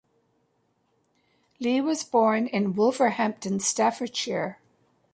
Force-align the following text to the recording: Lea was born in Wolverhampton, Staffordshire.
Lea 1.59 1.79
was 1.79 2.03
born 2.03 2.47
in 2.47 2.73
Wolverhampton, 2.73 3.59
Staffordshire. 3.59 4.57